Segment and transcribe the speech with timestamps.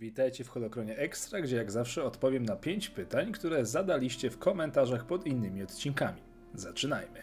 [0.00, 5.06] Witajcie w Holokronie Extra, gdzie jak zawsze odpowiem na 5 pytań, które zadaliście w komentarzach
[5.06, 6.22] pod innymi odcinkami.
[6.54, 7.22] Zaczynajmy.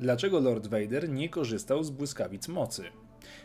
[0.00, 2.82] Dlaczego Lord Vader nie korzystał z błyskawic mocy?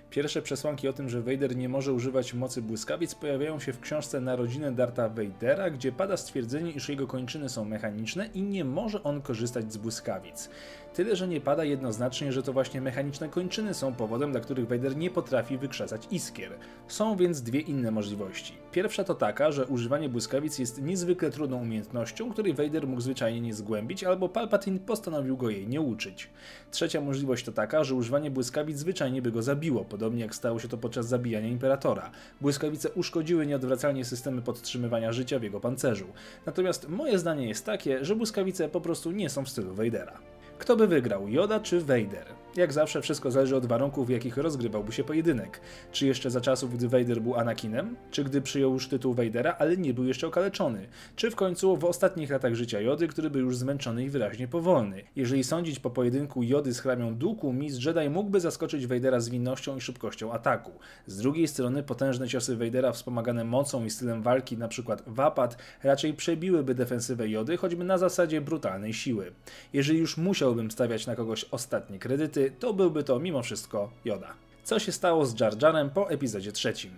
[0.10, 4.22] Pierwsze przesłanki o tym, że Vader nie może używać mocy błyskawic pojawiają się w książce
[4.22, 9.22] Narodziny Darta Vadera, gdzie pada stwierdzenie, iż jego kończyny są mechaniczne i nie może on
[9.22, 10.50] korzystać z błyskawic.
[10.94, 14.98] Tyle, że nie pada jednoznacznie, że to właśnie mechaniczne kończyny są powodem, dla których Vader
[14.98, 16.52] nie potrafi wykrzesać iskier.
[16.88, 18.54] Są więc dwie inne możliwości.
[18.72, 23.54] Pierwsza to taka, że używanie błyskawic jest niezwykle trudną umiejętnością, której Vader mógł zwyczajnie nie
[23.54, 26.30] zgłębić, albo Palpatine postanowił go jej nie uczyć.
[26.72, 30.68] Trzecia możliwość to taka, że używanie błyskawic zwyczajnie by go zabiło, podobnie jak stało się
[30.68, 32.12] to podczas zabijania Imperatora.
[32.42, 36.08] Błyskawice uszkodziły nieodwracalnie systemy podtrzymywania życia w jego pancerzu.
[36.46, 40.31] Natomiast moje zdanie jest takie, że błyskawice po prostu nie są w stylu Vadera.
[40.62, 42.26] Kto by wygrał, Yoda czy Vader?
[42.56, 45.62] Jak zawsze wszystko zależy od warunków, w jakich rozgrywałby się pojedynek.
[45.92, 47.96] Czy jeszcze za czasów, gdy Vader był Anakinem?
[48.12, 50.88] Czy gdy przyjął już tytuł Vadera, ale nie był jeszcze okaleczony?
[51.16, 55.04] Czy w końcu w ostatnich latach życia Jody, który był już zmęczony i wyraźnie powolny?
[55.16, 59.82] Jeżeli sądzić po pojedynku Jody z chramią Duku, Miss Jedi mógłby zaskoczyć Vadera zwinnością i
[59.82, 60.72] szybkością ataku.
[61.08, 64.98] Z drugiej strony potężne ciosy Vadera wspomagane mocą i stylem walki, np.
[65.08, 69.32] Wapat, raczej przebiłyby defensywę Jody, choćby na zasadzie brutalnej siły.
[69.74, 70.18] Jeżeli już
[70.52, 74.34] musiałbym stawiać na kogoś ostatnie kredyty, to byłby to mimo wszystko Yoda.
[74.64, 76.92] Co się stało z Jar Jarem po epizodzie trzecim?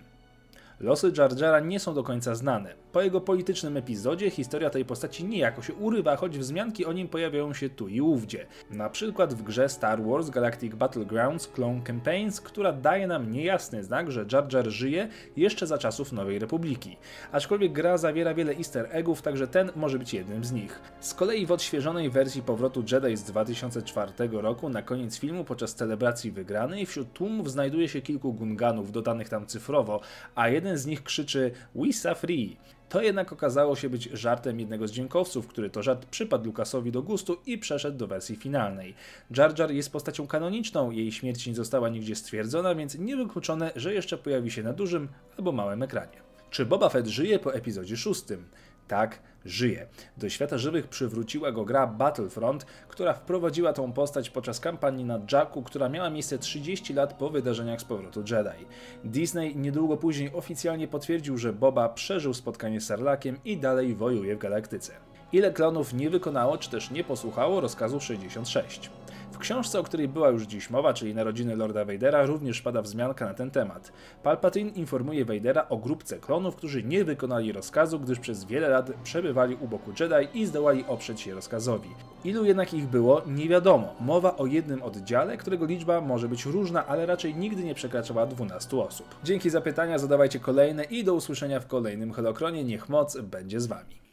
[0.80, 2.74] Losy Jar Jara nie są do końca znane.
[2.92, 7.54] Po jego politycznym epizodzie historia tej postaci niejako się urywa, choć wzmianki o nim pojawiają
[7.54, 8.46] się tu i ówdzie.
[8.70, 14.12] Na przykład w grze Star Wars Galactic Battlegrounds Clone Campaigns, która daje nam niejasny znak,
[14.12, 16.96] że Jar Jar żyje jeszcze za czasów Nowej Republiki.
[17.32, 20.80] Aczkolwiek gra zawiera wiele easter eggów, także ten może być jednym z nich.
[21.00, 26.30] Z kolei w odświeżonej wersji powrotu Jedi z 2004 roku na koniec filmu podczas celebracji
[26.30, 30.00] wygranej wśród tłumów znajduje się kilku gunganów dodanych tam cyfrowo,
[30.34, 32.56] a jeden jeden z nich krzyczy We free.
[32.88, 37.02] To jednak okazało się być żartem jednego z dźwiękowców, który to żart przypadł Lukasowi do
[37.02, 38.94] gustu i przeszedł do wersji finalnej.
[39.36, 44.18] Jar Jar jest postacią kanoniczną, jej śmierć nie została nigdzie stwierdzona, więc niewykluczone, że jeszcze
[44.18, 45.08] pojawi się na dużym
[45.38, 46.22] albo małym ekranie.
[46.50, 48.44] Czy Boba Fett żyje po epizodzie szóstym?
[48.88, 49.86] Tak, żyje.
[50.16, 55.62] Do świata żywych przywróciła go gra Battlefront, która wprowadziła tą postać podczas kampanii na Jacku,
[55.62, 58.66] która miała miejsce 30 lat po wydarzeniach z powrotu Jedi.
[59.04, 64.38] Disney niedługo później oficjalnie potwierdził, że Boba przeżył spotkanie z Sarlakiem i dalej wojuje w
[64.38, 64.92] galaktyce.
[65.32, 68.90] Ile klonów nie wykonało czy też nie posłuchało rozkazu 66?
[69.32, 73.26] W książce, o której była już dziś mowa, czyli Narodziny Lorda Vadera, również pada wzmianka
[73.26, 73.92] na ten temat.
[74.22, 79.56] Palpatine informuje Vadera o grupce klonów, którzy nie wykonali rozkazu, gdyż przez wiele lat przebywali
[79.60, 81.88] u boku Jedi i zdołali oprzeć się rozkazowi.
[82.24, 83.94] Ilu jednak ich było, nie wiadomo.
[84.00, 88.76] Mowa o jednym oddziale, którego liczba może być różna, ale raczej nigdy nie przekraczała 12
[88.76, 89.06] osób.
[89.24, 92.64] Dzięki za pytania, zadawajcie kolejne i do usłyszenia w kolejnym Holokronie.
[92.64, 94.03] Niech moc będzie z Wami.